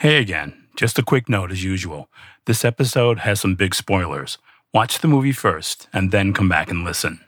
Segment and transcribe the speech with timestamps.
[0.00, 0.54] Hey again.
[0.76, 2.08] Just a quick note as usual.
[2.44, 4.38] This episode has some big spoilers.
[4.72, 7.18] Watch the movie first and then come back and listen.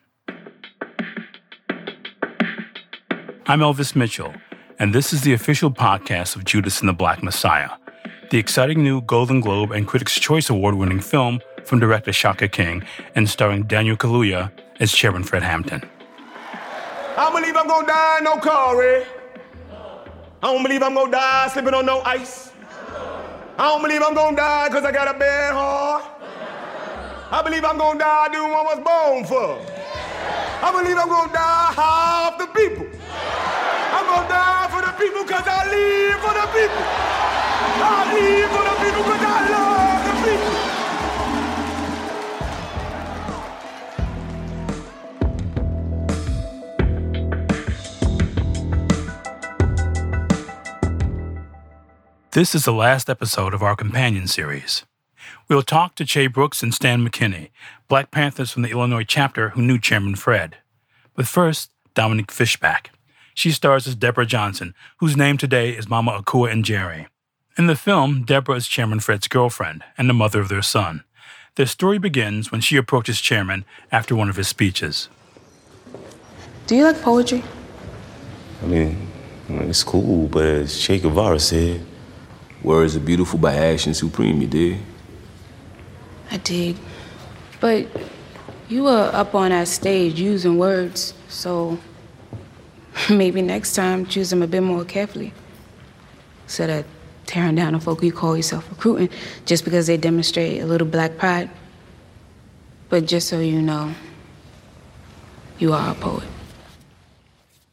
[3.48, 4.32] I'm Elvis Mitchell,
[4.78, 7.70] and this is the official podcast of Judas and the Black Messiah,
[8.30, 12.84] the exciting new Golden Globe and Critics' Choice Award winning film from director Shaka King
[13.16, 15.82] and starring Daniel Kaluuya as Chairman Fred Hampton.
[17.16, 18.80] I don't believe I'm gonna die no car?
[18.80, 19.04] I
[20.40, 22.49] don't believe I'm gonna die slipping on no ice.
[23.60, 26.04] I don't believe I'm gonna die because I got a bad heart.
[27.30, 29.60] I believe I'm gonna die doing what I was born for.
[30.64, 32.88] I believe I'm gonna die half the people.
[32.88, 36.84] I'm gonna die for the people because I live for the people.
[37.84, 39.99] I live for the people because I love
[52.32, 54.84] This is the last episode of our companion series.
[55.48, 57.50] We'll talk to Che Brooks and Stan McKinney,
[57.88, 60.58] Black Panthers from the Illinois chapter who knew Chairman Fred.
[61.16, 62.92] But first, Dominique Fishback.
[63.34, 67.06] She stars as Deborah Johnson, whose name today is Mama Akua Njeri.
[67.58, 71.02] In the film, Deborah is Chairman Fred's girlfriend and the mother of their son.
[71.56, 75.08] Their story begins when she approaches Chairman after one of his speeches.
[76.68, 77.42] Do you like poetry?
[78.62, 79.08] I mean,
[79.48, 81.84] it's cool, but as Che Guevara said,
[82.62, 84.78] words are beautiful by action supreme, you dig?
[86.30, 86.76] I dig.
[87.60, 87.86] But
[88.68, 91.78] you were up on that stage using words, so
[93.10, 95.32] maybe next time choose them a bit more carefully.
[96.44, 96.86] Instead of
[97.26, 99.08] tearing down the folk you call yourself recruiting
[99.46, 101.48] just because they demonstrate a little black pride.
[102.88, 103.94] But just so you know,
[105.58, 106.24] you are a poet.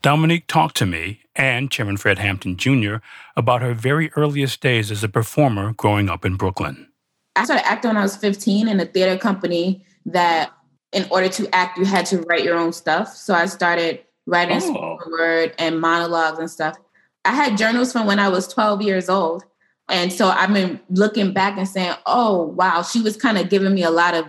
[0.04, 2.96] Dominique talked to me and Chairman Fred Hampton Jr.
[3.36, 6.90] about her very earliest days as a performer growing up in Brooklyn.
[7.36, 10.52] I started acting when I was 15 in a theater company that
[10.92, 13.16] in order to act, you had to write your own stuff.
[13.16, 14.98] So I started writing Oh.
[15.10, 16.78] word and monologues and stuff.
[17.26, 19.44] I had journals from when I was 12 years old.
[19.90, 23.74] And so I've been looking back and saying, oh, wow, she was kind of giving
[23.74, 24.26] me a lot of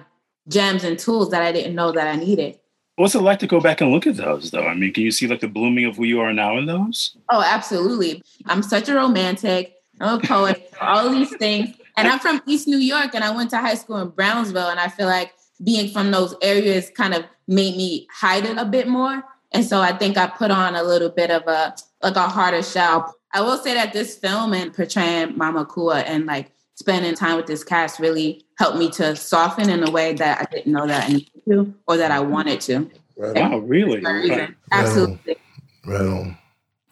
[0.49, 2.58] gems and tools that I didn't know that I needed.
[2.99, 4.67] What's it like to go back and look at those, though?
[4.67, 7.17] I mean, can you see like the blooming of who you are now in those?
[7.31, 8.25] Oh, absolutely.
[8.47, 9.77] I'm such a romantic.
[10.01, 11.77] I'm a poet, all these things.
[11.97, 14.71] And I'm from East New York and I went to high school in Brownsville.
[14.71, 15.33] And I feel like
[15.63, 19.23] being from those areas kind of made me hide it a bit more.
[19.53, 22.65] And so I think I put on a little bit of a like a harder
[22.65, 23.15] shell.
[23.33, 27.47] I will say that this film and portraying Mama Kua and like spending time with
[27.47, 31.09] this cast really helped me to soften in a way that I didn't know that
[31.09, 32.89] I needed to or that I wanted to.
[33.17, 34.01] Wow, really?
[34.01, 34.57] For a reason.
[34.71, 35.37] Absolutely.
[35.85, 36.39] Right on.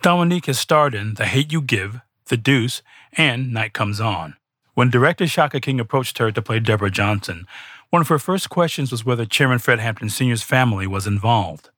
[0.02, 2.82] Dominique has starred in The Hate You Give, The Deuce,
[3.12, 4.34] and Night Comes On.
[4.74, 7.46] When director Shaka King approached her to play Deborah Johnson,
[7.90, 11.70] one of her first questions was whether Chairman Fred Hampton Sr.'s family was involved.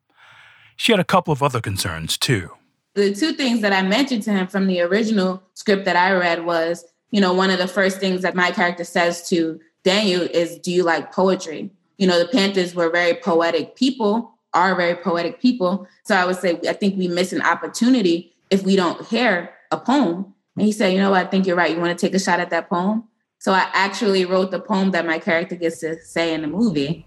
[0.76, 2.52] She had a couple of other concerns, too.
[2.94, 6.44] the two things that I mentioned to him from the original script that I read
[6.44, 10.58] was, you know, one of the first things that my character says to Daniel is,
[10.58, 11.70] Do you like poetry?
[11.96, 15.86] You know, the Panthers were very poetic people, are very poetic people.
[16.04, 19.78] So I would say, I think we miss an opportunity if we don't hear a
[19.78, 20.34] poem.
[20.56, 21.14] And he said, You know?
[21.14, 21.74] I think you're right.
[21.74, 23.04] You want to take a shot at that poem?
[23.38, 27.06] So I actually wrote the poem that my character gets to say in the movie.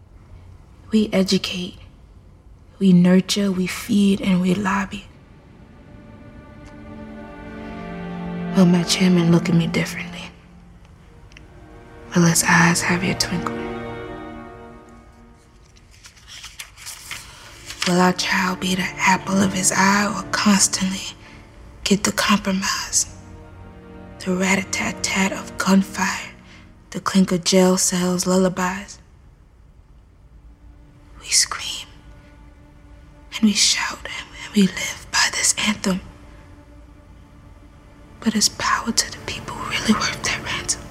[0.92, 1.78] We educate,
[2.80, 5.06] we nurture, we feed, and we lobby.
[8.56, 10.24] Will my chairman look at me differently?
[12.14, 13.56] Will his eyes have your twinkle?
[17.88, 21.16] Will our child be the apple of his eye or constantly
[21.86, 23.16] get the compromise?
[24.20, 26.32] The rat a tat tat of gunfire,
[26.90, 29.00] the clink of jail cells, lullabies.
[31.22, 31.88] We scream
[33.34, 36.02] and we shout and we live by this anthem.
[38.22, 40.82] But is power to the people really worth that ransom?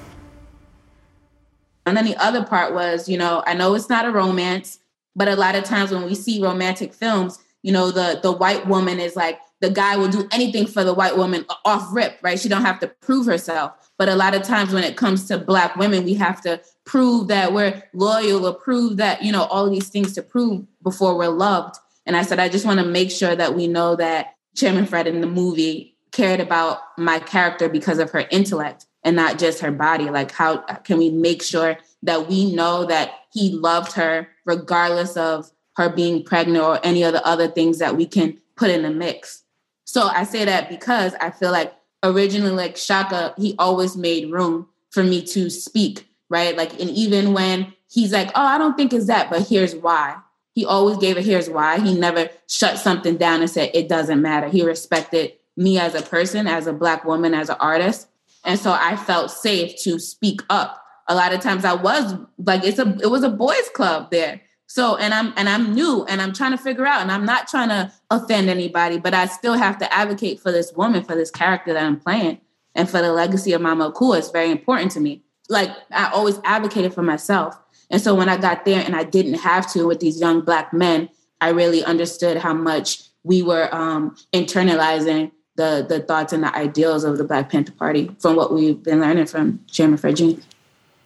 [1.86, 4.80] And then the other part was, you know, I know it's not a romance,
[5.16, 8.66] but a lot of times when we see romantic films, you know, the the white
[8.66, 12.38] woman is like the guy will do anything for the white woman off rip, right?
[12.38, 13.90] She don't have to prove herself.
[13.98, 17.28] But a lot of times when it comes to black women, we have to prove
[17.28, 21.28] that we're loyal or prove that, you know, all these things to prove before we're
[21.28, 21.76] loved.
[22.06, 25.06] And I said, I just want to make sure that we know that Chairman Fred
[25.06, 29.70] in the movie cared about my character because of her intellect and not just her
[29.70, 30.10] body.
[30.10, 35.50] Like, how can we make sure that we know that he loved her regardless of
[35.76, 38.90] her being pregnant or any of the other things that we can put in the
[38.90, 39.42] mix?
[39.84, 41.72] So I say that because I feel like
[42.02, 46.56] originally like Shaka, he always made room for me to speak, right?
[46.56, 50.16] Like, and even when he's like, oh, I don't think it's that, but here's why.
[50.52, 51.80] He always gave it, here's why.
[51.80, 54.48] He never shut something down and said, it doesn't matter.
[54.48, 58.08] He respected me as a person, as a Black woman, as an artist.
[58.44, 60.82] And so I felt safe to speak up.
[61.06, 64.40] A lot of times I was like, it's a, it was a boys club there.
[64.66, 67.46] So, and I'm, and I'm new and I'm trying to figure out, and I'm not
[67.46, 71.30] trying to offend anybody, but I still have to advocate for this woman, for this
[71.30, 72.40] character that I'm playing
[72.74, 74.18] and for the legacy of Mama Akua.
[74.18, 75.22] It's very important to me.
[75.48, 77.58] Like I always advocated for myself.
[77.90, 80.72] And so when I got there and I didn't have to with these young black
[80.72, 81.10] men,
[81.40, 87.04] I really understood how much we were um, internalizing the the thoughts and the ideals
[87.04, 90.40] of the Black Panther Party from what we've been learning from Chairman Fred Jr.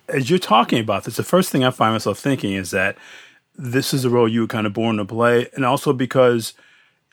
[0.08, 2.96] As you're talking about this, the first thing I find myself thinking is that
[3.56, 6.54] this is a role you were kind of born to play, and also because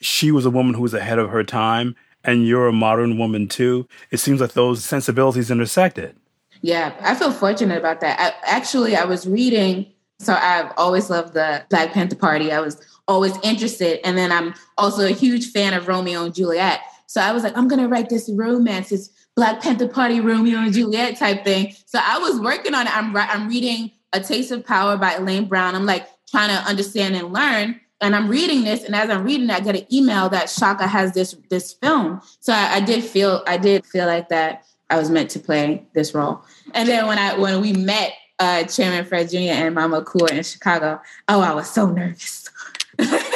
[0.02, 3.48] she was a woman who was ahead of her time, and you're a modern woman
[3.48, 3.88] too.
[4.12, 6.16] It seems like those sensibilities intersected.
[6.62, 8.20] Yeah, I feel fortunate about that.
[8.20, 9.88] I, actually, I was reading,
[10.20, 12.52] so I've always loved the Black Panther Party.
[12.52, 16.82] I was always interested, and then I'm also a huge fan of Romeo and Juliet.
[17.12, 20.72] So I was like, I'm gonna write this romance, this Black Panther Party Romeo and
[20.72, 21.76] Juliet type thing.
[21.86, 22.96] So I was working on it.
[22.96, 25.76] I'm I'm reading A Taste of Power by Elaine Brown.
[25.76, 27.82] I'm like trying to understand and learn.
[28.00, 31.14] And I'm reading this, and as I'm reading, I get an email that Shaka has
[31.14, 32.22] this this film.
[32.40, 35.86] So I, I did feel I did feel like that I was meant to play
[35.94, 36.42] this role.
[36.74, 39.52] And then when I when we met uh, Chairman Fred Jr.
[39.52, 42.50] and Mama Akua in Chicago, oh, I was so nervous.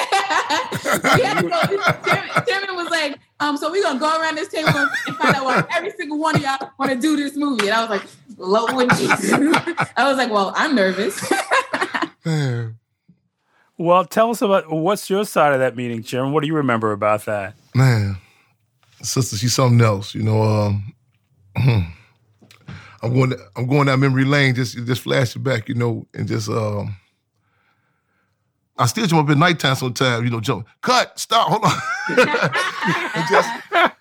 [1.18, 1.52] Chairman,
[2.48, 5.64] Chairman was like, um, so we're gonna go around this table and find out why
[5.76, 7.68] every single one of y'all want to do this movie.
[7.68, 8.04] And I was like,
[8.38, 9.34] Lord Jesus.
[9.98, 11.32] I was like, well, I'm nervous.
[13.78, 16.34] well, tell us about what's your side of that meeting, Chairman.
[16.34, 17.56] What do you remember about that?
[17.74, 18.18] Man,
[19.02, 20.16] sister, she's something else.
[20.16, 20.94] You know, um,
[21.58, 26.50] I'm going, I'm going down memory lane, just just flashing back, you know, and just
[26.50, 26.96] um,
[28.78, 31.72] I still jump up at nighttime sometimes, you know, jump, cut, stop, hold on.
[33.16, 33.50] and just,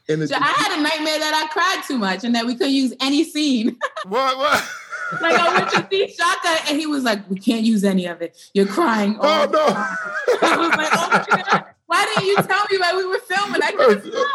[0.08, 2.72] and it, I had a nightmare that I cried too much and that we couldn't
[2.72, 3.76] use any scene.
[4.08, 4.68] what, what?
[5.20, 8.20] like I went to see Shaka and he was like, we can't use any of
[8.20, 8.36] it.
[8.52, 9.16] You're crying.
[9.20, 9.64] Oh, no.
[10.48, 11.64] I was like, oh my God.
[11.86, 13.62] Why didn't you tell me while we were filming?
[13.62, 14.26] I couldn't stop.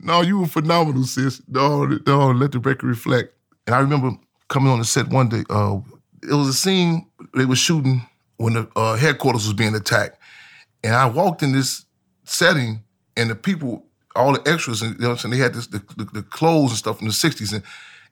[0.00, 1.40] No, you were phenomenal, sis.
[1.48, 3.32] No, no, let the record reflect.
[3.66, 4.10] And I remember
[4.48, 5.44] coming on the set one day.
[5.48, 5.78] Uh,
[6.22, 8.06] it was a scene they were shooting
[8.38, 10.18] when the uh, headquarters was being attacked.
[10.82, 11.84] And I walked in this
[12.24, 12.82] setting,
[13.16, 13.84] and the people,
[14.16, 16.22] all the extras, and you know what I'm saying, they had this, the, the, the
[16.22, 17.52] clothes and stuff from the 60s.
[17.52, 17.62] And,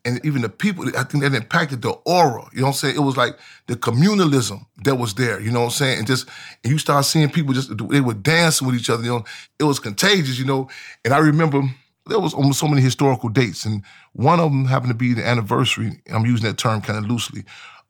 [0.04, 2.48] and even the people, I think that impacted the aura.
[2.52, 2.96] You know what I'm saying?
[2.96, 5.40] It was like the communalism that was there.
[5.40, 5.98] You know what I'm saying?
[5.98, 6.28] And just,
[6.62, 9.02] and you start seeing people just, they were dancing with each other.
[9.02, 9.24] You know,
[9.58, 10.68] it was contagious, you know.
[11.04, 11.62] And I remember
[12.06, 13.64] there was almost so many historical dates.
[13.64, 13.82] And
[14.12, 17.44] one of them happened to be the anniversary, I'm using that term kind of loosely,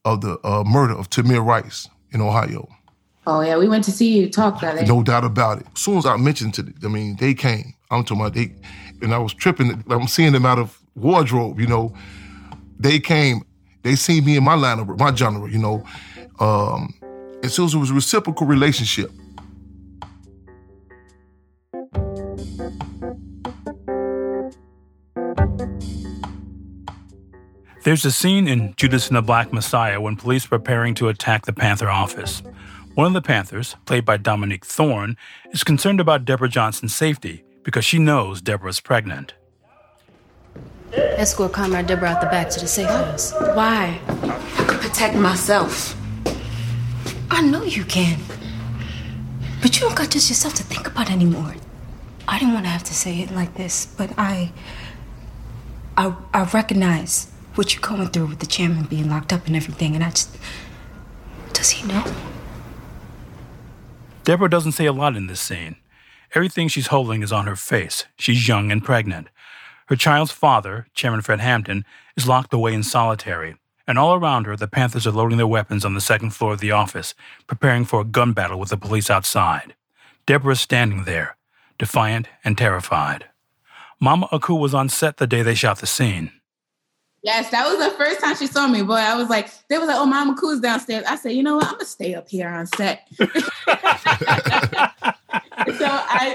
[0.05, 2.67] of the uh, murder of Tamir Rice in Ohio.
[3.25, 4.85] Oh yeah, we went to see you talk that day.
[4.85, 5.67] No doubt about it.
[5.75, 7.73] As soon as I mentioned to, them, I mean, they came.
[7.91, 8.53] I'm talking about they,
[9.01, 9.83] and I was tripping.
[9.89, 11.59] I'm seeing them out of wardrobe.
[11.59, 11.93] You know,
[12.79, 13.41] they came.
[13.83, 15.49] They seen me in my line of my genre.
[15.49, 15.83] You know,
[16.39, 16.93] um,
[17.43, 19.11] and so it was a reciprocal relationship.
[27.87, 31.45] There's a scene in Judas and the Black Messiah when police are preparing to attack
[31.45, 32.43] the Panther office.
[32.95, 35.15] One of the Panthers, played by Dominique Thorne,
[35.53, 39.35] is concerned about Deborah Johnson's safety because she knows Deborah's pregnant.
[40.91, 43.31] Escort Comrade Deborah out the back to the safe house.
[43.31, 44.01] Why?
[44.05, 45.95] I can protect myself.
[47.31, 48.19] I know you can.
[49.61, 51.55] But you don't got just yourself to think about anymore.
[52.27, 54.51] I didn't want to have to say it like this, but I.
[55.95, 59.95] I, I recognize what you're going through with the chairman being locked up and everything,
[59.95, 60.37] and I just.
[61.53, 62.03] Does he know?
[64.23, 65.77] Deborah doesn't say a lot in this scene.
[66.35, 68.05] Everything she's holding is on her face.
[68.17, 69.29] She's young and pregnant.
[69.87, 71.85] Her child's father, Chairman Fred Hampton,
[72.15, 73.55] is locked away in solitary,
[73.87, 76.59] and all around her, the Panthers are loading their weapons on the second floor of
[76.59, 77.15] the office,
[77.47, 79.73] preparing for a gun battle with the police outside.
[80.25, 81.37] Deborah's standing there,
[81.79, 83.25] defiant and terrified.
[83.99, 86.31] Mama Akua was on set the day they shot the scene.
[87.27, 88.83] Yes, that was the first time she saw me.
[88.83, 91.03] Boy, I was like, they was like, oh, Mama Akua downstairs.
[91.05, 91.65] I said, you know what?
[91.65, 93.05] I'm gonna stay up here on set.
[93.17, 94.93] so I,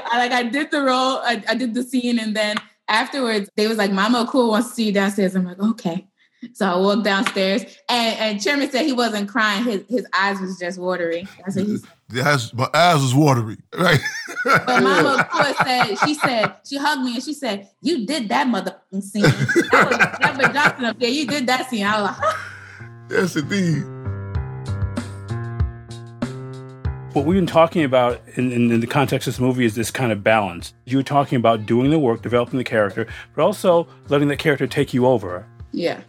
[0.05, 2.59] I, like I did the role, I, I, did the scene, and then
[2.89, 5.35] afterwards they was like, Mama Akua wants to see you downstairs.
[5.35, 6.07] I'm like, okay.
[6.53, 10.59] So I walked downstairs, and, and Chairman said he wasn't crying; his his eyes was
[10.59, 11.79] just what he said.
[12.21, 14.01] Eyes, my eyes was watery, right?
[14.45, 18.47] But Mama Kua said, she said, she hugged me and she said, "You did that
[18.47, 21.09] motherfucking scene." That was Deborah Johnson up there.
[21.09, 21.87] You did that scene.
[21.87, 22.35] I was like,
[23.11, 23.85] yes, indeed.
[27.15, 29.91] What we've been talking about in, in, in, the context of this movie is this
[29.91, 30.73] kind of balance.
[30.87, 34.67] You were talking about doing the work, developing the character, but also letting the character
[34.67, 35.47] take you over.
[35.73, 36.01] Yeah.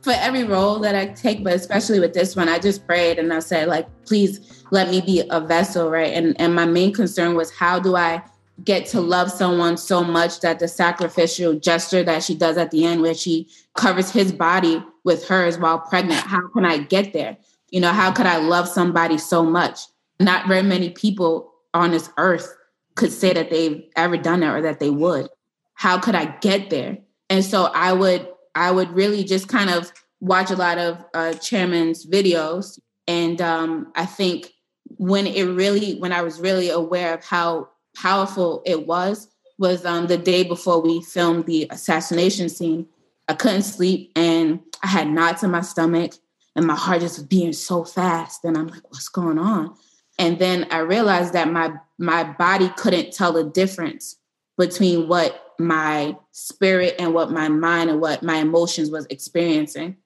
[0.00, 3.34] For every role that I take, but especially with this one, I just prayed and
[3.34, 6.12] I said, like, please let me be a vessel, right?
[6.12, 8.22] And and my main concern was how do I
[8.64, 12.84] get to love someone so much that the sacrificial gesture that she does at the
[12.84, 17.38] end, where she covers his body with hers while pregnant, how can I get there?
[17.70, 19.80] You know, how could I love somebody so much?
[20.20, 22.54] not very many people on this earth
[22.94, 25.28] could say that they've ever done it or that they would.
[25.74, 26.98] How could I get there?
[27.30, 31.32] And so I would I would really just kind of watch a lot of uh,
[31.34, 34.52] chairman's videos, and um, I think
[34.96, 39.28] when it really when I was really aware of how powerful it was
[39.58, 42.86] was um, the day before we filmed the assassination scene.
[43.28, 46.14] I couldn't sleep and I had knots in my stomach
[46.56, 48.44] and my heart just was beating so fast.
[48.44, 49.76] And I'm like, what's going on?
[50.20, 54.16] and then i realized that my my body couldn't tell the difference
[54.56, 59.96] between what my spirit and what my mind and what my emotions was experiencing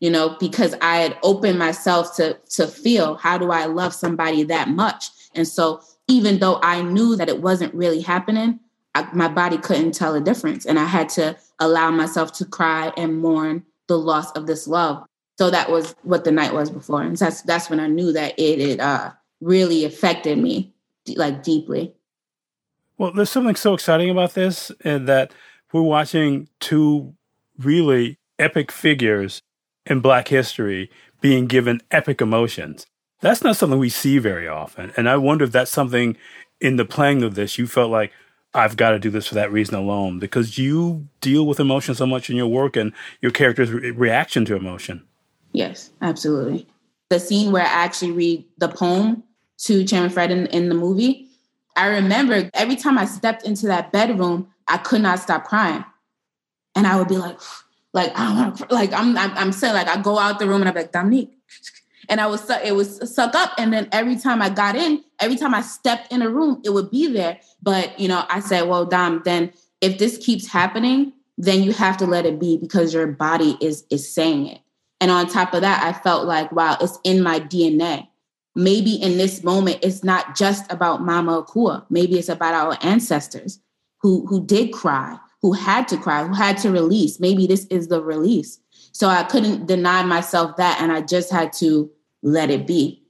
[0.00, 4.42] you know because i had opened myself to to feel how do i love somebody
[4.44, 5.10] that much?
[5.34, 8.60] And so even though i knew that it wasn't really happening
[8.94, 10.66] I, my body couldn't tell a difference.
[10.66, 15.04] And i had to allow myself to cry and mourn the loss of this love.
[15.38, 17.02] So that was what the night was before.
[17.02, 20.72] And that's that's when i knew that it it uh really affected me
[21.16, 21.94] like deeply.
[22.96, 25.32] Well, there's something so exciting about this, and that
[25.72, 27.14] we're watching two
[27.58, 29.42] really epic figures
[29.88, 30.90] in Black history
[31.20, 32.86] being given epic emotions.
[33.20, 34.92] That's not something we see very often.
[34.96, 36.16] And I wonder if that's something
[36.60, 38.12] in the playing of this you felt like,
[38.54, 42.06] I've got to do this for that reason alone, because you deal with emotion so
[42.06, 45.04] much in your work and your character's re- reaction to emotion.
[45.52, 46.66] Yes, absolutely.
[47.10, 49.22] The scene where I actually read the poem
[49.58, 51.28] to Chairman Fred in, in the movie,
[51.76, 55.84] I remember every time I stepped into that bedroom, I could not stop crying.
[56.74, 57.38] And I would be like,
[57.92, 60.60] like, I want to, like, I'm, I'm, I'm saying, like, I go out the room
[60.60, 61.32] and I'm like, Dominique.
[62.10, 63.52] And I was, it was suck up.
[63.58, 66.70] And then every time I got in, every time I stepped in a room, it
[66.70, 67.38] would be there.
[67.62, 71.96] But, you know, I said, well, Dom, then if this keeps happening, then you have
[71.98, 74.60] to let it be because your body is, is saying it.
[75.00, 78.08] And on top of that, I felt like, wow, it's in my DNA
[78.58, 81.86] maybe in this moment it's not just about Mama Akua.
[81.88, 83.60] Maybe it's about our ancestors
[84.02, 87.20] who who did cry, who had to cry, who had to release.
[87.20, 88.58] Maybe this is the release.
[88.92, 91.90] So I couldn't deny myself that, and I just had to
[92.22, 93.02] let it be,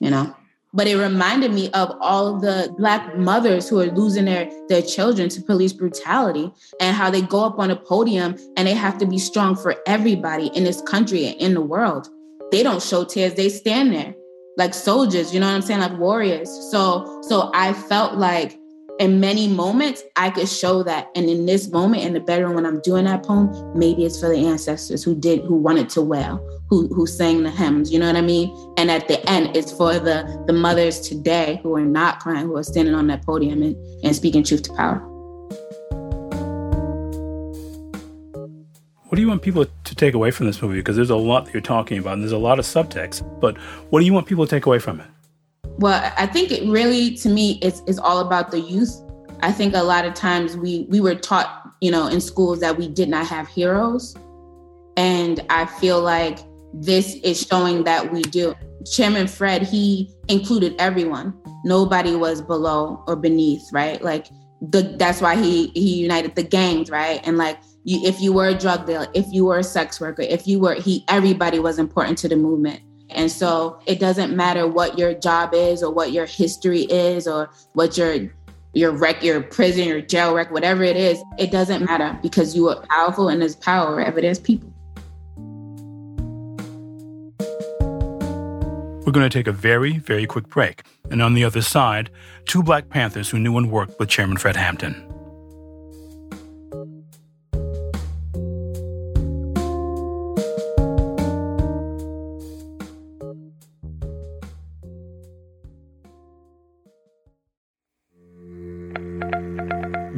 [0.00, 0.34] you know.
[0.74, 5.28] But it reminded me of all the black mothers who are losing their their children
[5.30, 9.06] to police brutality, and how they go up on a podium and they have to
[9.06, 12.08] be strong for everybody in this country and in the world.
[12.52, 14.14] They don't show tears; they stand there
[14.58, 15.80] like soldiers, you know what I'm saying?
[15.80, 16.50] Like warriors.
[16.70, 18.57] So so I felt like
[18.98, 21.08] in many moments I could show that.
[21.14, 24.28] And in this moment in the bedroom when I'm doing that poem, maybe it's for
[24.28, 28.06] the ancestors who did who wanted to wail, who who sang the hymns, you know
[28.06, 28.74] what I mean?
[28.76, 32.56] And at the end it's for the the mothers today who are not crying, who
[32.56, 34.98] are standing on that podium and, and speaking truth to power.
[39.08, 40.76] What do you want people to take away from this movie?
[40.76, 43.40] Because there's a lot that you're talking about, and there's a lot of subtext.
[43.40, 43.56] But
[43.88, 45.06] what do you want people to take away from it?
[45.78, 49.00] Well, I think it really, to me, it's, it's all about the youth.
[49.40, 52.76] I think a lot of times we we were taught, you know, in schools that
[52.76, 54.16] we did not have heroes,
[54.96, 56.40] and I feel like
[56.74, 58.54] this is showing that we do.
[58.90, 61.34] Chairman Fred, he included everyone.
[61.64, 64.02] Nobody was below or beneath, right?
[64.02, 64.26] Like
[64.60, 67.20] the that's why he he united the gangs, right?
[67.24, 70.22] And like you, if you were a drug dealer, if you were a sex worker,
[70.22, 72.80] if you were he, everybody was important to the movement.
[73.10, 77.50] And so it doesn't matter what your job is or what your history is or
[77.72, 78.30] what your
[78.74, 82.68] your wreck, your prison, your jail wreck, whatever it is, it doesn't matter because you
[82.68, 84.72] are powerful and there's power wherever there's people.
[89.08, 90.82] We're going to take a very, very quick break.
[91.10, 92.10] And on the other side,
[92.44, 95.02] two Black Panthers who knew and worked with Chairman Fred Hampton.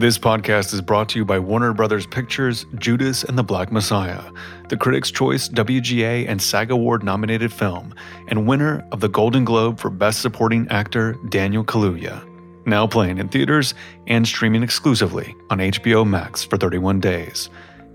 [0.00, 4.22] This podcast is brought to you by Warner Brothers Pictures' Judas and the Black Messiah,
[4.70, 7.94] the Critics' Choice WGA and SAG Award nominated film,
[8.28, 12.26] and winner of the Golden Globe for Best Supporting Actor Daniel Kaluuya.
[12.64, 13.74] Now playing in theaters
[14.06, 17.50] and streaming exclusively on HBO Max for 31 days.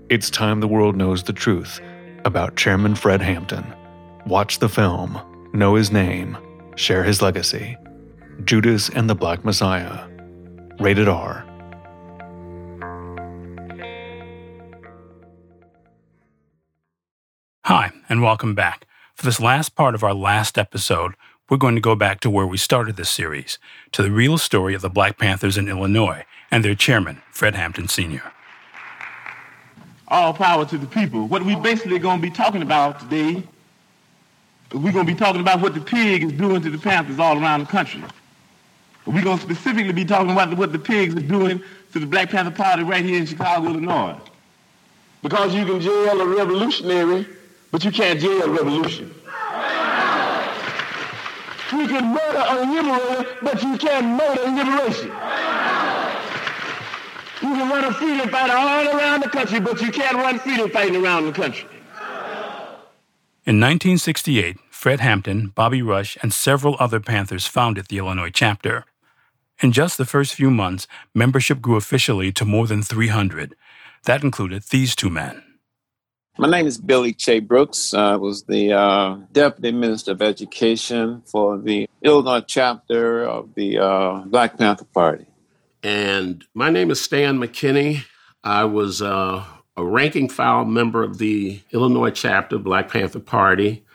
[0.08, 1.80] It's time the world knows the truth
[2.24, 3.66] about Chairman Fred Hampton.
[4.26, 5.20] Watch the film,
[5.52, 6.38] know his name,
[6.76, 7.76] share his legacy.
[8.44, 10.06] Judas and the Black Messiah.
[10.78, 11.45] Rated R.
[18.08, 18.86] and welcome back.
[19.14, 21.14] For this last part of our last episode,
[21.48, 23.58] we're going to go back to where we started this series,
[23.92, 27.88] to the real story of the Black Panthers in Illinois and their chairman, Fred Hampton
[27.88, 28.22] Sr.
[30.08, 31.26] All power to the people.
[31.26, 33.42] What we basically going to be talking about today,
[34.72, 37.40] we're going to be talking about what the pig is doing to the Panthers all
[37.40, 38.04] around the country.
[39.04, 42.30] We're going to specifically be talking about what the pigs are doing to the Black
[42.30, 44.16] Panther Party right here in Chicago, Illinois.
[45.22, 47.26] Because you can jail a revolutionary,
[47.70, 49.14] but you can't jail a revolution.
[51.72, 55.12] You can murder a liberator, but you can't murder liberation.
[57.42, 60.70] You can run a freedom fighter all around the country, but you can't run freedom
[60.70, 61.68] fighting around the country.
[63.44, 68.84] In 1968, Fred Hampton, Bobby Rush, and several other Panthers founded the Illinois chapter.
[69.62, 73.54] In just the first few months, membership grew officially to more than 300.
[74.04, 75.42] That included these two men.
[76.38, 77.94] My name is Billy Che Brooks.
[77.94, 84.18] I was the uh, Deputy Minister of Education for the Illinois chapter of the uh,
[84.26, 85.24] Black Panther Party.
[85.82, 88.04] And my name is Stan McKinney.
[88.44, 89.46] I was uh,
[89.78, 93.86] a ranking file member of the Illinois chapter, of Black Panther Party.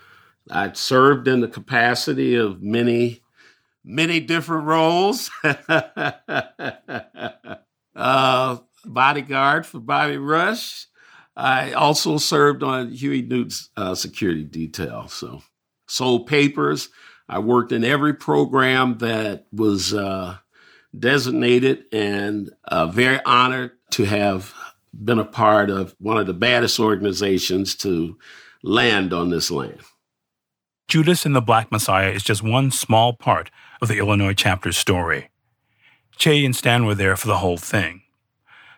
[0.49, 3.21] I served in the capacity of many,
[3.83, 5.29] many different roles.
[7.95, 10.87] uh, bodyguard for Bobby Rush.
[11.35, 15.07] I also served on Huey Newton's uh, security detail.
[15.07, 15.41] So,
[15.87, 16.89] sold papers.
[17.29, 20.37] I worked in every program that was uh,
[20.97, 24.53] designated and uh, very honored to have
[24.93, 28.17] been a part of one of the baddest organizations to
[28.63, 29.79] land on this land.
[30.87, 33.49] Judas and the Black Messiah is just one small part
[33.81, 35.29] of the Illinois chapter's story.
[36.17, 38.00] Che and Stan were there for the whole thing.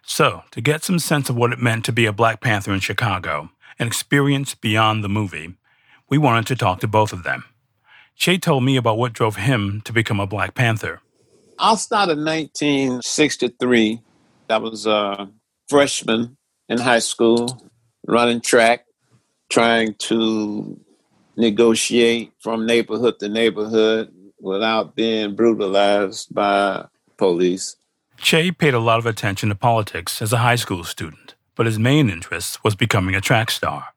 [0.05, 2.81] So, to get some sense of what it meant to be a Black Panther in
[2.81, 5.55] Chicago, an experience beyond the movie,
[6.09, 7.45] we wanted to talk to both of them.
[8.15, 11.01] Che told me about what drove him to become a Black Panther.
[11.57, 14.01] I'll start in 1963.
[14.49, 15.29] I was a
[15.67, 16.37] freshman
[16.69, 17.71] in high school,
[18.05, 18.85] running track,
[19.49, 20.79] trying to
[21.37, 26.85] negotiate from neighborhood to neighborhood without being brutalized by
[27.17, 27.77] police.
[28.17, 31.77] Che paid a lot of attention to politics as a high school student, but his
[31.77, 33.87] main interest was becoming a track star.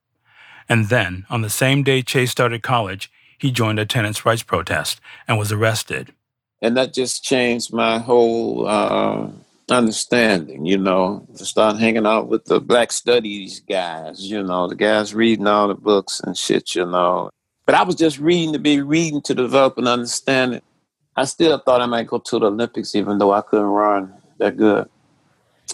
[0.69, 5.01] And then, on the same day Che started college, he joined a tenants' rights protest
[5.29, 6.13] and was arrested.
[6.61, 9.29] And that just changed my whole uh,
[9.69, 14.75] understanding, you know, to start hanging out with the black studies guys, you know, the
[14.75, 17.31] guys reading all the books and shit, you know.
[17.67, 20.63] But I was just reading to be reading to develop an understanding.
[21.17, 24.57] I still thought I might go to the Olympics, even though I couldn't run that
[24.57, 24.89] good.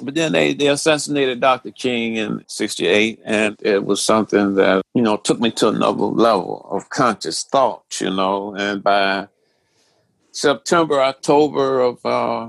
[0.02, 1.70] But then they, they assassinated Dr.
[1.70, 6.66] King in 68, and it was something that, you know, took me to another level
[6.70, 8.54] of conscious thought, you know.
[8.54, 9.28] And by
[10.30, 12.48] September, October of uh,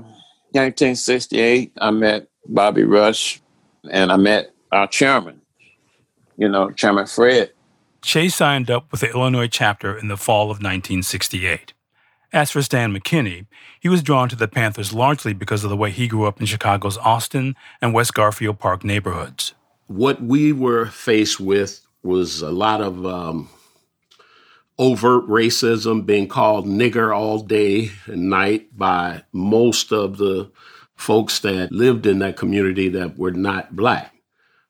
[0.52, 3.40] 1968, I met Bobby Rush
[3.90, 5.40] and I met our chairman,
[6.36, 7.50] you know, Chairman Fred.
[8.02, 11.72] Che signed up with the Illinois chapter in the fall of 1968.
[12.34, 13.46] As for Stan McKinney,
[13.78, 16.46] he was drawn to the Panthers largely because of the way he grew up in
[16.46, 19.54] Chicago's Austin and West Garfield Park neighborhoods.
[19.86, 23.50] What we were faced with was a lot of um,
[24.80, 30.50] overt racism, being called nigger all day and night by most of the
[30.96, 34.12] folks that lived in that community that were not black.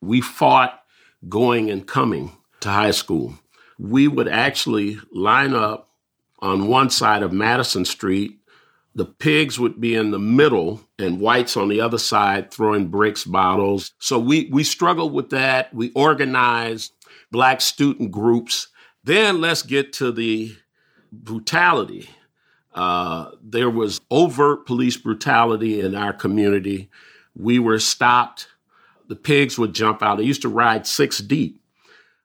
[0.01, 0.83] We fought
[1.27, 3.39] going and coming to high school.
[3.79, 5.84] We would actually line up
[6.45, 8.39] on one side of Madison Street.
[8.93, 13.25] The pigs would be in the middle and whites on the other side throwing bricks,
[13.25, 13.91] bottles.
[13.99, 15.73] So we, we struggled with that.
[15.73, 16.93] We organized
[17.31, 18.69] black student groups.
[19.03, 20.55] Then let's get to the
[21.11, 22.09] brutality.
[22.73, 26.89] Uh, there was overt police brutality in our community.
[27.35, 28.47] We were stopped.
[29.07, 30.17] The pigs would jump out.
[30.17, 31.59] They used to ride six deep,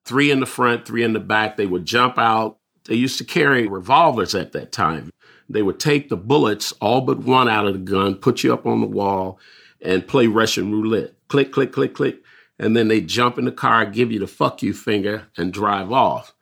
[0.04, 1.56] three in the front, three in the back.
[1.56, 5.10] They would jump out they used to carry revolvers at that time.
[5.48, 8.66] They would take the bullets, all but one out of the gun, put you up
[8.66, 9.38] on the wall,
[9.80, 11.14] and play Russian roulette.
[11.28, 12.22] Click, click, click, click.
[12.58, 15.90] And then they jump in the car, give you the fuck you finger, and drive
[15.90, 16.34] off.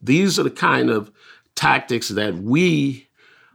[0.00, 1.10] These are the kind of
[1.54, 3.08] tactics that we,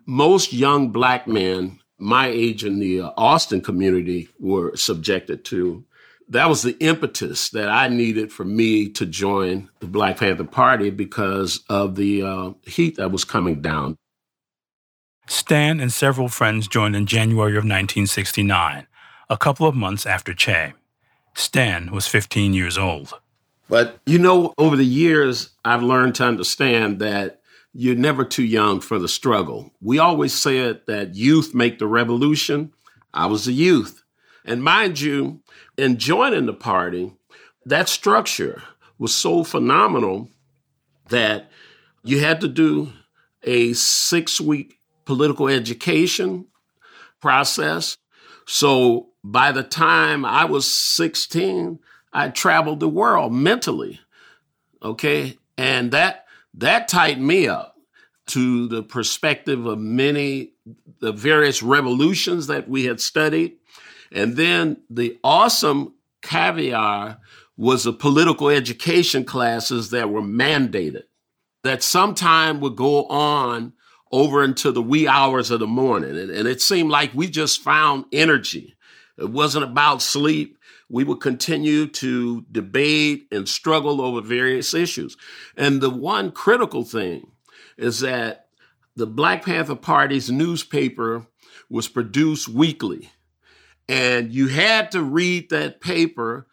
[0.06, 5.84] most young black men, my age in the uh, Austin community, were subjected to.
[6.29, 10.89] That was the impetus that I needed for me to join the Black Panther Party
[10.89, 13.97] because of the uh, heat that was coming down.
[15.27, 18.87] Stan and several friends joined in January of 1969,
[19.29, 20.73] a couple of months after Che.
[21.33, 23.13] Stan was 15 years old.
[23.69, 27.41] But you know, over the years, I've learned to understand that
[27.73, 29.71] you're never too young for the struggle.
[29.81, 32.73] We always said that youth make the revolution.
[33.13, 34.03] I was a youth.
[34.45, 35.41] And mind you,
[35.77, 37.13] in joining the party,
[37.65, 38.63] that structure
[38.97, 40.29] was so phenomenal
[41.09, 41.51] that
[42.03, 42.91] you had to do
[43.43, 46.47] a six week political education
[47.21, 47.97] process.
[48.45, 51.79] So by the time I was 16,
[52.13, 53.99] I traveled the world mentally.
[54.81, 55.37] Okay.
[55.57, 57.75] And that, that tightened me up
[58.27, 60.53] to the perspective of many,
[60.99, 63.57] the various revolutions that we had studied.
[64.12, 67.20] And then the awesome caviar
[67.56, 71.04] was the political education classes that were mandated
[71.63, 73.74] that sometime would go on
[74.12, 76.17] over into the wee hours of the morning.
[76.17, 78.76] And, and, it seemed like we just found energy.
[79.17, 80.58] It wasn't about sleep.
[80.89, 85.17] We would continue to debate and struggle over various issues.
[85.58, 87.32] And the one critical thing
[87.76, 88.48] is that
[88.96, 91.26] the Black Panther Party's newspaper
[91.70, 93.12] was produced weekly.
[93.89, 96.47] And you had to read that paper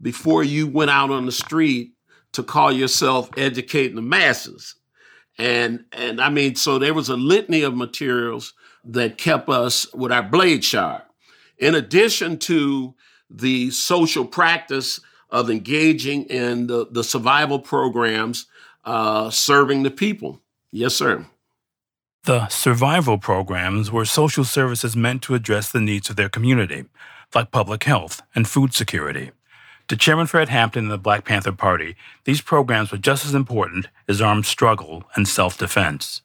[0.00, 1.92] before you went out on the street
[2.32, 4.74] to call yourself educating the masses.
[5.38, 8.54] And and I mean, so there was a litany of materials
[8.84, 11.06] that kept us with our blade sharp.
[11.58, 12.94] In addition to
[13.30, 18.46] the social practice of engaging in the, the survival programs,
[18.84, 20.42] uh, serving the people.
[20.70, 21.26] Yes, sir.
[22.24, 26.84] The survival programs were social services meant to address the needs of their community,
[27.34, 29.32] like public health and food security.
[29.88, 33.88] To Chairman Fred Hampton and the Black Panther Party, these programs were just as important
[34.06, 36.22] as armed struggle and self defense.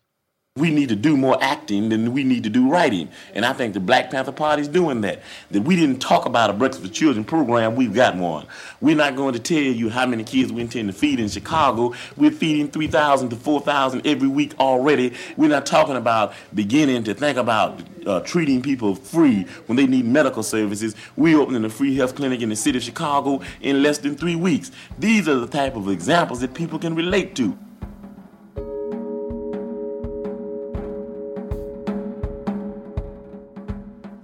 [0.57, 3.09] We need to do more acting than we need to do writing.
[3.33, 5.21] And I think the Black Panther Party is doing that.
[5.51, 8.47] That we didn't talk about a Breakfast for Children program, we've got one.
[8.81, 11.93] We're not going to tell you how many kids we intend to feed in Chicago.
[12.15, 15.13] We're feeding 3,000 to 4,000 every week already.
[15.35, 20.05] We're not talking about beginning to think about uh, treating people free when they need
[20.05, 20.95] medical services.
[21.15, 24.35] We're opening a free health clinic in the city of Chicago in less than three
[24.35, 24.71] weeks.
[24.97, 27.57] These are the type of examples that people can relate to.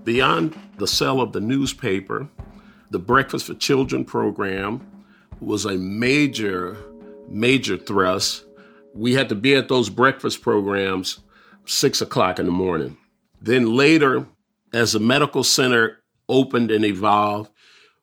[0.03, 2.27] Beyond the sale of the newspaper,
[2.91, 4.85] the Breakfast for Children program
[5.39, 6.77] was a major,
[7.29, 8.45] major thrust.
[8.93, 11.19] We had to be at those breakfast programs
[11.65, 12.97] six o'clock in the morning.
[13.41, 14.27] Then later,
[14.73, 17.51] as the medical center opened and evolved,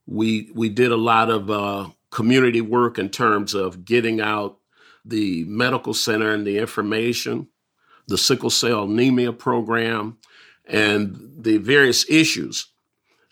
[0.07, 4.59] we we did a lot of uh, community work in terms of getting out
[5.05, 7.49] the medical center and the information,
[8.09, 10.19] the sickle cell anemia program,
[10.71, 12.69] and the various issues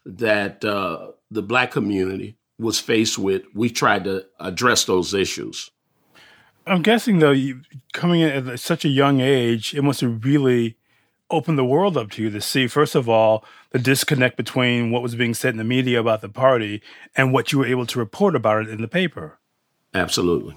[0.05, 5.70] that uh, the black community was faced with, we tried to address those issues.
[6.66, 7.62] I'm guessing, though, you,
[7.94, 10.77] coming in at such a young age, it must have really
[11.31, 15.03] opened the world up to you to see, first of all, the disconnect between what
[15.03, 16.83] was being said in the media about the party
[17.14, 19.38] and what you were able to report about it in the paper.
[19.94, 20.57] Absolutely.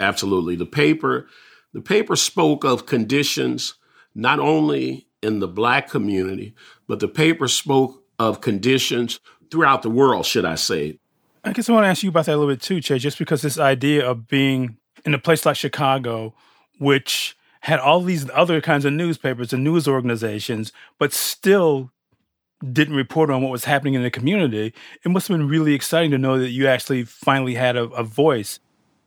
[0.00, 0.56] Absolutely.
[0.56, 1.28] The paper,
[1.72, 3.74] the paper spoke of conditions
[4.14, 6.54] not only in the black community,
[6.86, 10.98] but the paper spoke of conditions throughout the world, should I say.
[11.44, 13.18] I guess I want to ask you about that a little bit too, Che, just
[13.18, 16.34] because this idea of being in a place like Chicago,
[16.78, 21.90] which had all these other kinds of newspapers and news organizations, but still
[22.72, 24.72] didn't report on what was happening in the community,
[25.04, 28.04] it must have been really exciting to know that you actually finally had a, a
[28.04, 28.60] voice.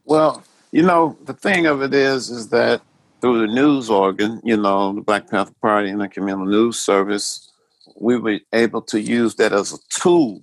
[0.04, 2.82] Well, you know, the thing of it is, is that
[3.26, 7.52] through the news organ, you know, the Black Panther Party and the Communal News Service,
[8.00, 10.42] we were able to use that as a tool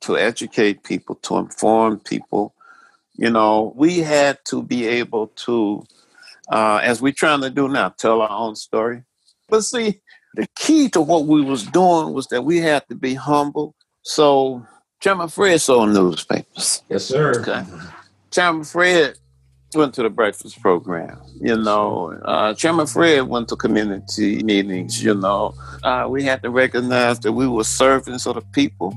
[0.00, 2.54] to educate people, to inform people.
[3.12, 5.84] You know, we had to be able to,
[6.48, 9.02] uh, as we're trying to do now, tell our own story.
[9.50, 10.00] But see,
[10.32, 13.74] the key to what we was doing was that we had to be humble.
[14.00, 14.66] So
[15.00, 16.84] Chairman Fred sold newspapers.
[16.88, 17.38] Yes, sir.
[17.42, 17.64] Okay.
[18.30, 19.18] Chairman Fred
[19.74, 21.20] went to the breakfast program.
[21.40, 25.02] You know, uh, Chairman Fred went to community meetings.
[25.02, 28.92] You know, uh, we had to recognize that we were servants of the people.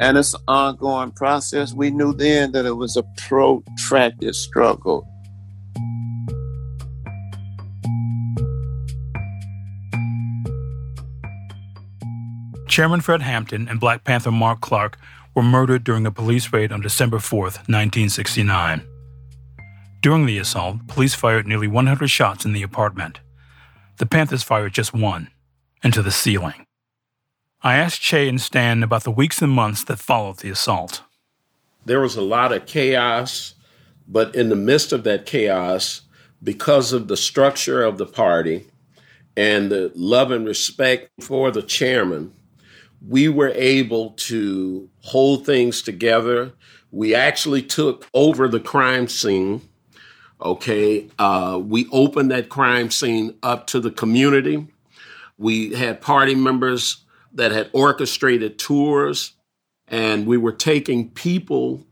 [0.00, 1.74] And it's an ongoing process.
[1.74, 5.08] We knew then that it was a protracted struggle.
[12.66, 14.98] Chairman Fred Hampton and Black Panther Mark Clark
[15.34, 18.86] were murdered during a police raid on December 4th, 1969.
[20.02, 23.20] During the assault, police fired nearly 100 shots in the apartment.
[23.98, 25.28] The Panthers fired just one,
[25.84, 26.66] into the ceiling.
[27.62, 31.02] I asked Che and Stan about the weeks and months that followed the assault.
[31.84, 33.54] There was a lot of chaos,
[34.08, 36.00] but in the midst of that chaos,
[36.42, 38.66] because of the structure of the party
[39.36, 42.32] and the love and respect for the chairman,
[43.06, 46.54] we were able to hold things together.
[46.90, 49.60] We actually took over the crime scene.
[50.42, 51.08] Okay.
[51.18, 54.66] Uh, we opened that crime scene up to the community.
[55.38, 59.34] We had party members that had orchestrated tours,
[59.86, 61.86] and we were taking people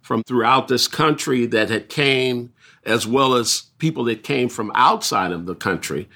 [0.00, 2.52] from throughout this country that had came,
[2.84, 6.08] as well as people that came from outside of the country,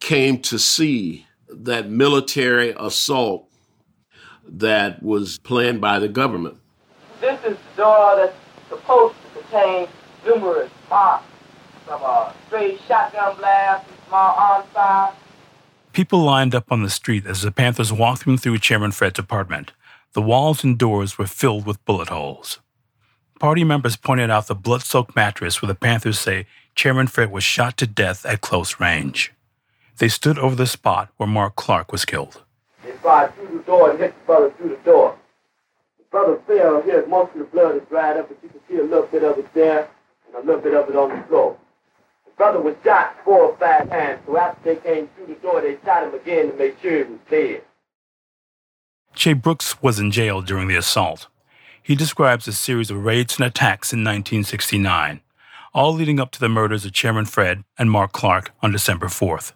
[0.00, 3.50] came to see that military assault
[4.46, 6.56] that was planned by the government.
[7.20, 8.36] This is the door that's
[8.68, 9.88] supposed to contain
[10.24, 13.36] numerous from a stray shotgun
[14.08, 15.12] small arms fire.
[15.92, 19.72] People lined up on the street as the Panthers walked them through Chairman Fred's apartment.
[20.14, 22.58] The walls and doors were filled with bullet holes.
[23.38, 27.44] Party members pointed out the blood soaked mattress where the Panthers say Chairman Fred was
[27.44, 29.32] shot to death at close range.
[29.98, 32.42] They stood over the spot where Mark Clark was killed
[32.84, 35.16] They fired through the door and hit the brother through the door.
[35.98, 38.78] The brother fell here, most of the blood is dried up, but you can see
[38.78, 39.88] a little bit of it there
[40.34, 41.56] and a little bit of it on the floor.
[42.24, 45.60] The brother was shot four or five times, so after they came through the door,
[45.60, 47.62] they shot him again to make sure he was dead.
[49.14, 51.26] Che Brooks was in jail during the assault.
[51.82, 55.20] He describes a series of raids and attacks in 1969,
[55.74, 59.52] all leading up to the murders of Chairman Fred and Mark Clark on December 4th.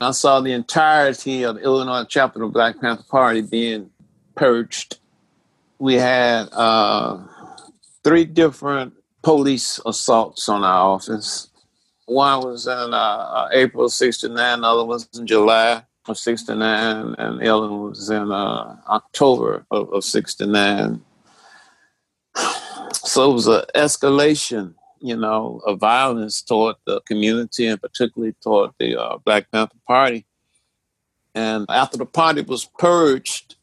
[0.00, 3.90] I saw the entirety of the Illinois chapter of Black Panther Party being
[4.34, 4.98] purged.
[5.78, 7.18] We had uh,
[8.04, 8.92] three different
[9.26, 11.50] police assaults on our office.
[12.06, 17.40] One was in uh, uh April 69, the other was in July of 69, and
[17.40, 21.02] the other was in uh, October of, of 69.
[22.92, 28.70] So it was an escalation you know, of violence toward the community and particularly toward
[28.78, 30.24] the uh, Black Panther Party.
[31.34, 33.56] And after the party was purged,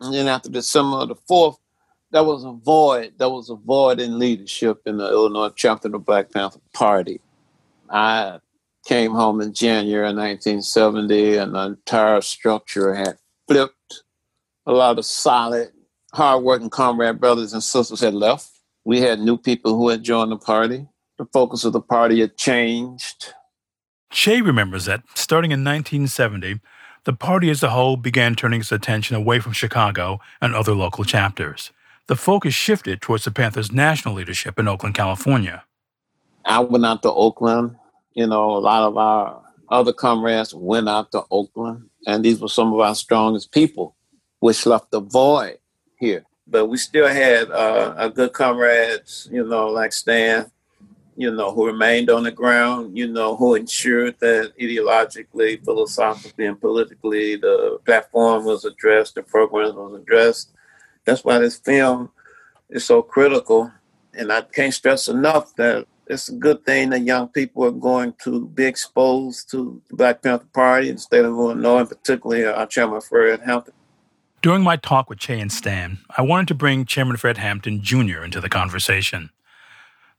[0.00, 1.58] and then after December the 4th,
[2.12, 3.14] there was a void.
[3.18, 7.20] That was a void in leadership in the Illinois chapter of the Black Panther Party.
[7.90, 8.38] I
[8.86, 14.04] came home in January 1970, and the entire structure had flipped.
[14.66, 15.72] A lot of solid,
[16.14, 18.52] hardworking comrade brothers and sisters had left
[18.84, 20.86] we had new people who had joined the party.
[21.18, 23.34] The focus of the party had changed.
[24.10, 26.60] Che remembers that, starting in 1970,
[27.04, 31.04] the party as a whole began turning its attention away from Chicago and other local
[31.04, 31.70] chapters.
[32.12, 35.64] The focus shifted towards the Panthers' national leadership in Oakland, California.
[36.44, 37.76] I went out to Oakland.
[38.12, 42.50] You know, a lot of our other comrades went out to Oakland, and these were
[42.50, 43.96] some of our strongest people,
[44.40, 45.56] which left a void
[45.98, 50.50] here but we still had uh, a good comrades, you know, like Stan,
[51.16, 56.60] you know, who remained on the ground, you know, who ensured that ideologically, philosophically, and
[56.60, 60.52] politically the platform was addressed, the program was addressed.
[61.04, 62.10] That's why this film
[62.70, 63.72] is so critical.
[64.14, 68.14] And I can't stress enough that it's a good thing that young people are going
[68.24, 72.44] to be exposed to the Black Panther Party in the state of Illinois, and particularly
[72.44, 73.74] uh, our chairman Fred Hampton.
[74.42, 78.24] During my talk with Che and Stan, I wanted to bring Chairman Fred Hampton Jr.
[78.24, 79.30] into the conversation.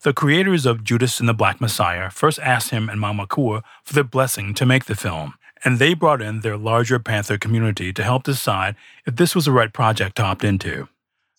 [0.02, 3.94] The creators of Judas and the Black Messiah first asked him and Mama Kua for
[3.94, 5.34] their blessing to make the film,
[5.64, 9.52] and they brought in their larger Panther community to help decide if this was the
[9.52, 10.88] right project to opt into.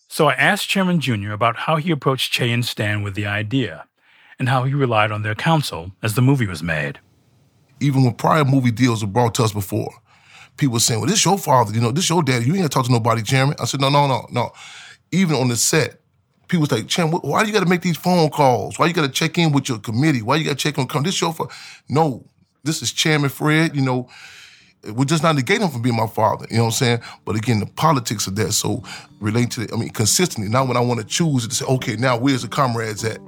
[0.07, 1.31] So I asked Chairman Jr.
[1.31, 3.85] about how he approached Che and Stan with the idea,
[4.39, 6.99] and how he relied on their counsel as the movie was made.
[7.79, 9.93] Even when prior movie deals were brought to us before,
[10.57, 12.45] people were saying, well, this your father, you know, this your daddy.
[12.45, 13.55] You ain't to talk to nobody, chairman.
[13.59, 14.51] I said, no, no, no, no.
[15.11, 15.99] Even on the set,
[16.47, 18.79] people say, chairman, why do you got to make these phone calls?
[18.79, 20.21] Why you got to check in with your committee?
[20.21, 21.53] Why you got to check on, come, this your father.
[21.89, 22.25] No,
[22.65, 24.09] this is Chairman Fred, you know,
[24.93, 26.99] we're just not negating him from being my father, you know what I'm saying?
[27.23, 28.83] But again, the politics of that, so
[29.19, 31.95] relating to, it, I mean, consistently, not when I want to choose to say, okay,
[31.95, 33.19] now where's the comrades at?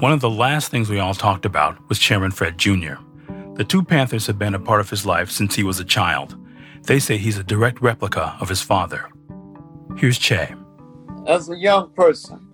[0.00, 2.94] One of the last things we all talked about was Chairman Fred Jr.
[3.54, 6.36] The two Panthers have been a part of his life since he was a child.
[6.82, 9.08] They say he's a direct replica of his father.
[9.96, 10.54] Here's Che.
[11.26, 12.46] As a young person,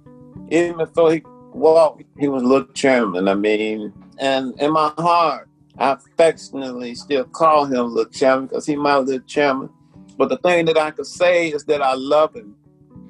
[0.48, 3.26] even before he walked, he was little chairman.
[3.26, 8.76] I mean, and in my heart, I affectionately still call him little chairman because he's
[8.76, 9.70] my little chairman.
[10.16, 12.54] But the thing that I can say is that I love him.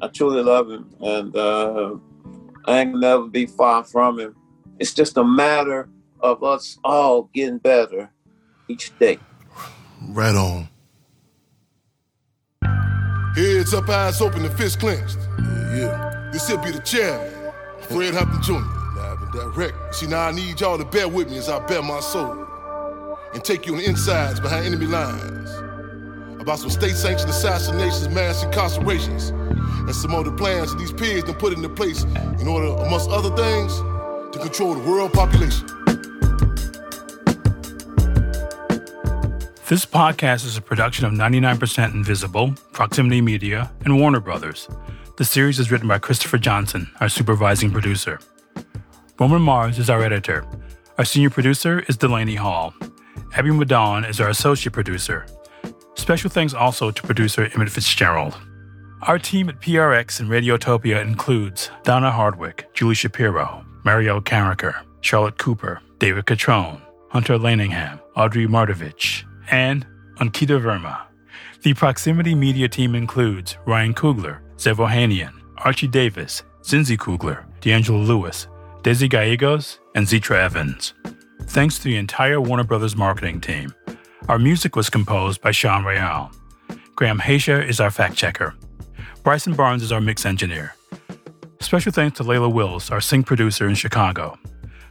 [0.01, 1.97] I truly love him, and uh,
[2.65, 4.37] I ain't never be far from him.
[4.79, 8.11] It's just a matter of us all getting better
[8.67, 9.19] each day.
[10.09, 10.69] Right on.
[13.35, 15.19] Heads up, eyes open, and fists clenched.
[15.39, 16.31] Yeah, yeah.
[16.33, 18.55] This here be the chairman, Fred Hampton Jr.
[18.55, 19.95] Live and direct.
[19.95, 22.47] See, now I need y'all to bear with me as I bear my soul
[23.33, 25.51] and take you on the insides behind enemy lines
[26.41, 31.53] about some state-sanctioned assassinations, mass incarcerations, and some other plans that these pigs done put
[31.53, 32.03] into place
[32.41, 33.77] in order, amongst other things,
[34.33, 35.69] to control the world population.
[39.71, 44.69] This podcast is a production of 99% Invisible, Proximity Media, and Warner Brothers.
[45.17, 48.19] The series is written by Christopher Johnson, our supervising producer.
[49.21, 50.45] Roman Mars is our editor.
[50.99, 52.75] Our senior producer is Delaney Hall.
[53.37, 55.25] Abby Madan is our associate producer.
[55.95, 58.37] Special thanks also to producer Emmett Fitzgerald.
[59.03, 65.81] Our team at PRX and Radiotopia includes Donna Hardwick, Julie Shapiro, Mario Carricker, Charlotte Cooper,
[65.99, 66.81] David Catrone,
[67.11, 69.87] Hunter Laningham, Audrey Mardavich, and
[70.17, 71.03] Ankita Verma.
[71.63, 78.47] The Proximity Media team includes Ryan Coogler, Sev Ohanian, Archie Davis, Zinzi Coogler, D'Angelo Lewis,
[78.83, 80.95] Desi Gallegos, and Zitra Evans.
[81.43, 83.75] Thanks to the entire Warner Brothers marketing team.
[84.29, 86.31] Our music was composed by Sean Real.
[86.95, 88.55] Graham Haysha is our fact checker.
[89.23, 90.75] Bryson Barnes is our mix engineer.
[91.61, 94.39] Special thanks to Layla Wills, our sync producer in Chicago.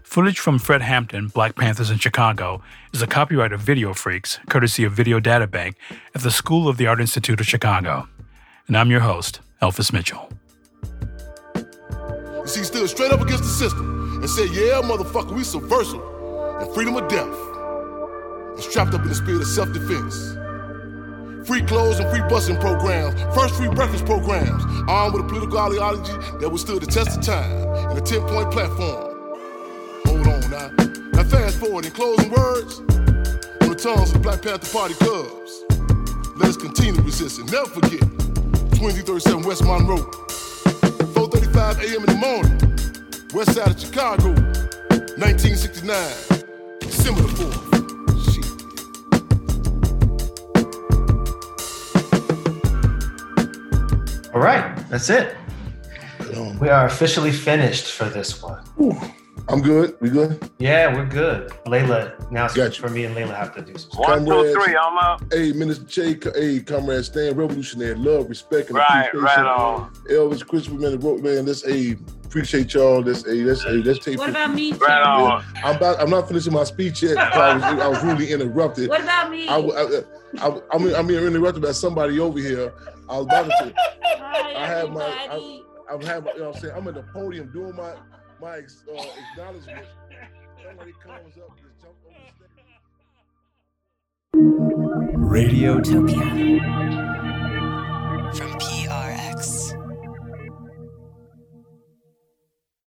[0.10, 4.84] Footage from Fred Hampton, Black Panthers in Chicago, is a copyright of Video Freaks, courtesy
[4.84, 5.76] of Video Data Bank
[6.16, 8.10] at the School of the Art Institute of Chicago.
[8.66, 10.28] And I'm your host, Elvis Mitchell.
[11.54, 16.74] You see, stood straight up against the system and said, yeah, motherfucker, we subversive and
[16.74, 17.28] freedom of death.
[18.56, 21.48] And strapped up in the spirit of self-defense.
[21.48, 26.14] Free clothes and free busing programs, first free breakfast programs, armed with a political ideology
[26.40, 29.09] that withstood the test of time and a 10-point platform.
[30.60, 30.84] Hold on now.
[31.14, 35.64] Now fast forward in closing words on the tongues of the Black Panther Party Cubs.
[36.38, 38.02] Let us continue to resist and never forget
[38.80, 39.98] 2337 West Monroe.
[41.14, 42.04] 4.35 a.m.
[42.04, 42.58] in the morning,
[43.34, 44.30] west side of Chicago,
[45.20, 45.90] 1969,
[46.80, 47.70] December the 4th.
[54.34, 55.36] All right, that's it.
[56.62, 58.64] We are officially finished for this one.
[59.50, 59.98] I'm good.
[60.00, 60.48] We good?
[60.60, 61.50] Yeah, we're good.
[61.66, 64.98] Layla, now it's for me and Layla have to do some One, two, three, I'm
[65.00, 65.24] up.
[65.34, 69.44] Hey, Minister Che, hey, Comrade Stan, revolutionary love, respect, and Right, appreciation.
[69.44, 69.92] right on.
[70.12, 73.02] Elvis, Christopher, man, wrote, man, let's hey, appreciate y'all.
[73.02, 74.20] Let's hey, let's hey, let's take.
[74.20, 74.74] What about me?
[74.74, 75.44] Right on.
[75.64, 76.00] I'm about.
[76.00, 77.18] I'm not finishing my speech yet.
[77.18, 78.90] I was, I was really interrupted.
[78.90, 79.48] What about me?
[79.48, 80.02] I, I, uh,
[80.42, 82.72] I, I mean, I'm being interrupted by somebody over here.
[83.10, 83.74] I was about to say,
[84.56, 86.74] I have my, I, I'm having, you know what I'm saying?
[86.78, 87.96] I'm at the podium doing my
[88.42, 88.62] my uh,
[89.32, 89.86] acknowledgement.
[90.66, 92.80] Somebody comes up and just the stage.
[95.16, 96.60] Radiotopia
[98.36, 99.79] from PRX.